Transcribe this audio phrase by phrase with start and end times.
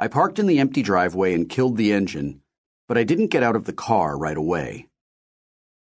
[0.00, 2.40] I parked in the empty driveway and killed the engine,
[2.86, 4.86] but I didn't get out of the car right away.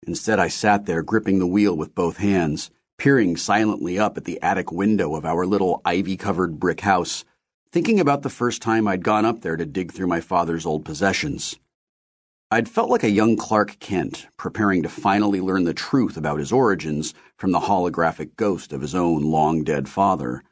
[0.06, 4.40] Instead, I sat there gripping the wheel with both hands, peering silently up at the
[4.40, 7.24] attic window of our little ivy covered brick house,
[7.72, 10.84] thinking about the first time I'd gone up there to dig through my father's old
[10.84, 11.56] possessions.
[12.48, 16.52] I'd felt like a young Clark Kent, preparing to finally learn the truth about his
[16.52, 20.44] origins from the holographic ghost of his own long dead father.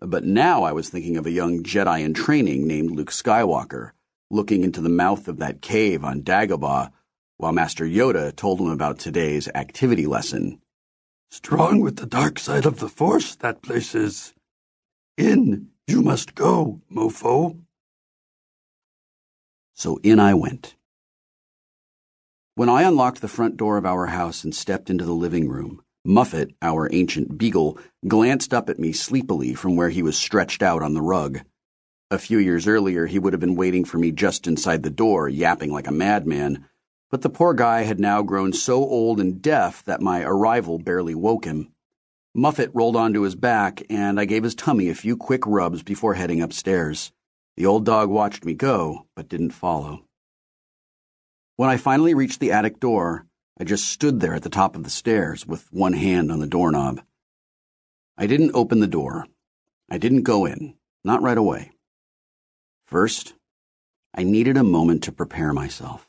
[0.00, 3.92] But now I was thinking of a young Jedi in training named Luke Skywalker,
[4.30, 6.90] looking into the mouth of that cave on Dagobah
[7.38, 10.60] while Master Yoda told him about today's activity lesson.
[11.30, 14.32] Strong with the dark side of the Force, that place is.
[15.16, 17.58] In you must go, mofo.
[19.74, 20.76] So in I went.
[22.54, 25.82] When I unlocked the front door of our house and stepped into the living room,
[26.06, 30.82] Muffit, our ancient beagle, glanced up at me sleepily from where he was stretched out
[30.82, 31.40] on the rug.
[32.10, 35.28] A few years earlier, he would have been waiting for me just inside the door,
[35.28, 36.64] yapping like a madman
[37.10, 41.14] but the poor guy had now grown so old and deaf that my arrival barely
[41.14, 41.72] woke him.
[42.36, 46.14] Muffit rolled onto his back, and I gave his tummy a few quick rubs before
[46.14, 47.12] heading upstairs.
[47.56, 50.04] The old dog watched me go, but didn't follow.
[51.56, 53.24] When I finally reached the attic door,
[53.58, 56.46] I just stood there at the top of the stairs with one hand on the
[56.46, 57.00] doorknob.
[58.18, 59.26] I didn't open the door.
[59.90, 61.72] I didn't go in, not right away.
[62.86, 63.34] First,
[64.14, 66.08] I needed a moment to prepare myself.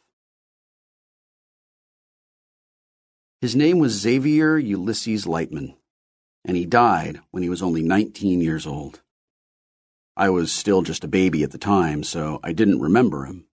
[3.40, 5.76] His name was Xavier Ulysses Lightman,
[6.44, 9.02] and he died when he was only 19 years old.
[10.16, 13.46] I was still just a baby at the time, so I didn't remember him.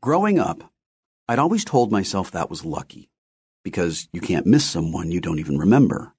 [0.00, 0.72] Growing up,
[1.28, 3.10] I'd always told myself that was lucky,
[3.66, 6.14] because you can't miss someone you don't even remember.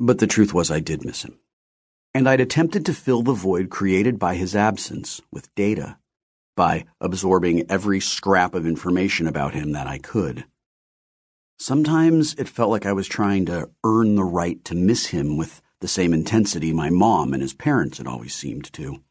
[0.00, 1.38] But the truth was, I did miss him.
[2.14, 5.98] And I'd attempted to fill the void created by his absence with data,
[6.56, 10.46] by absorbing every scrap of information about him that I could.
[11.58, 15.60] Sometimes it felt like I was trying to earn the right to miss him with
[15.80, 19.02] the same intensity my mom and his parents had always seemed to.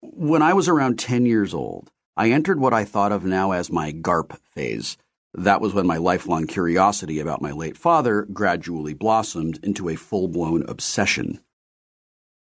[0.00, 3.70] When I was around 10 years old, I entered what I thought of now as
[3.70, 4.96] my GARP phase.
[5.34, 10.28] That was when my lifelong curiosity about my late father gradually blossomed into a full
[10.28, 11.40] blown obsession.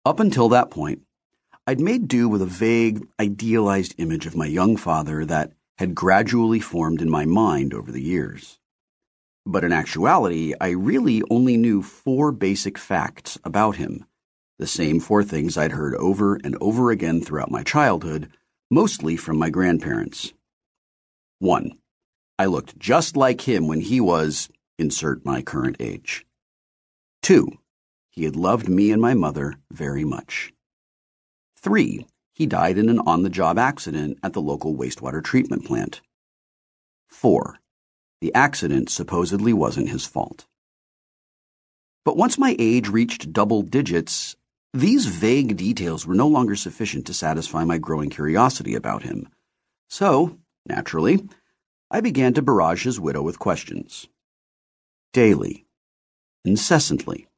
[0.04, 1.02] Up until that point,
[1.66, 6.60] I'd made do with a vague, idealized image of my young father that had gradually
[6.60, 8.58] formed in my mind over the years.
[9.46, 14.04] But in actuality, I really only knew four basic facts about him,
[14.58, 18.30] the same four things I'd heard over and over again throughout my childhood,
[18.70, 20.34] mostly from my grandparents.
[21.38, 21.72] 1.
[22.38, 24.48] I looked just like him when he was,
[24.78, 26.26] insert my current age.
[27.22, 27.48] 2.
[28.10, 30.52] He had loved me and my mother very much.
[31.58, 36.02] 3 he died in an on the job accident at the local wastewater treatment plant.
[37.08, 37.58] 4.
[38.20, 40.44] The accident supposedly wasn't his fault.
[42.04, 44.36] But once my age reached double digits,
[44.74, 49.30] these vague details were no longer sufficient to satisfy my growing curiosity about him.
[49.88, 51.26] So, naturally,
[51.88, 54.08] I began to barrage his widow with questions.
[55.12, 55.66] Daily.
[56.44, 57.28] Incessantly.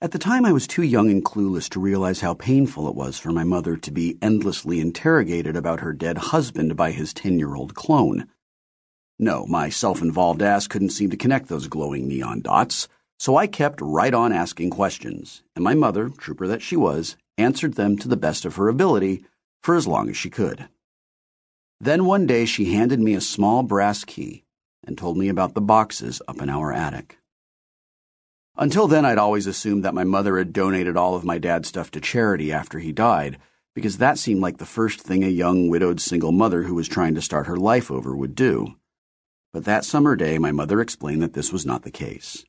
[0.00, 3.16] At the time, I was too young and clueless to realize how painful it was
[3.16, 7.54] for my mother to be endlessly interrogated about her dead husband by his 10 year
[7.54, 8.26] old clone.
[9.16, 13.46] No, my self involved ass couldn't seem to connect those glowing neon dots, so I
[13.46, 18.08] kept right on asking questions, and my mother, trooper that she was, answered them to
[18.08, 19.24] the best of her ability
[19.62, 20.68] for as long as she could.
[21.80, 24.44] Then one day she handed me a small brass key
[24.84, 27.18] and told me about the boxes up in our attic.
[28.56, 31.92] Until then, I'd always assumed that my mother had donated all of my dad's stuff
[31.92, 33.38] to charity after he died,
[33.76, 37.14] because that seemed like the first thing a young widowed single mother who was trying
[37.14, 38.74] to start her life over would do.
[39.52, 42.44] But that summer day, my mother explained that this was not the case.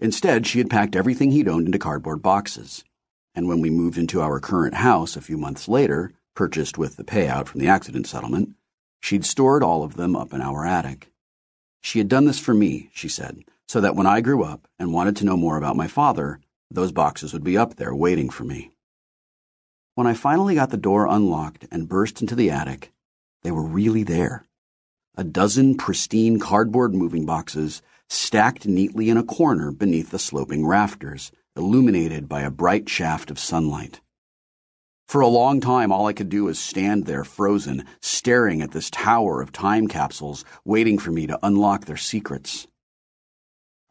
[0.00, 2.82] Instead, she had packed everything he'd owned into cardboard boxes.
[3.34, 7.04] And when we moved into our current house a few months later, purchased with the
[7.04, 8.54] payout from the accident settlement,
[9.02, 11.12] she'd stored all of them up in our attic.
[11.82, 14.92] She had done this for me, she said, so that when I grew up and
[14.92, 16.40] wanted to know more about my father,
[16.70, 18.70] those boxes would be up there waiting for me.
[19.94, 22.92] When I finally got the door unlocked and burst into the attic,
[23.42, 24.46] they were really there.
[25.16, 31.32] A dozen pristine cardboard moving boxes stacked neatly in a corner beneath the sloping rafters,
[31.56, 34.00] illuminated by a bright shaft of sunlight.
[35.12, 38.88] For a long time, all I could do was stand there frozen, staring at this
[38.88, 42.66] tower of time capsules, waiting for me to unlock their secrets.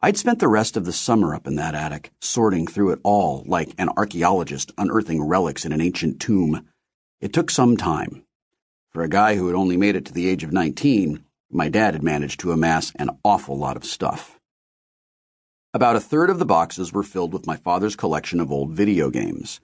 [0.00, 3.44] I'd spent the rest of the summer up in that attic, sorting through it all
[3.46, 6.66] like an archaeologist unearthing relics in an ancient tomb.
[7.20, 8.24] It took some time.
[8.90, 11.22] For a guy who had only made it to the age of 19,
[11.52, 14.40] my dad had managed to amass an awful lot of stuff.
[15.72, 19.08] About a third of the boxes were filled with my father's collection of old video
[19.08, 19.60] games,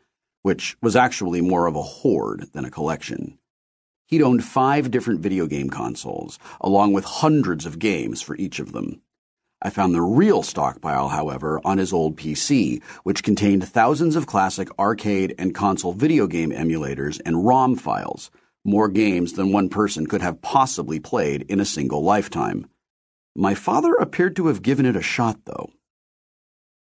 [0.49, 3.39] which was actually more of a hoard than a collection.
[4.07, 8.73] He'd owned five different video game consoles, along with hundreds of games for each of
[8.73, 9.03] them.
[9.61, 14.71] I found the real stockpile, however, on his old PC, which contained thousands of classic
[14.79, 18.31] arcade and console video game emulators and ROM files,
[18.65, 22.65] more games than one person could have possibly played in a single lifetime.
[23.37, 25.69] My father appeared to have given it a shot, though.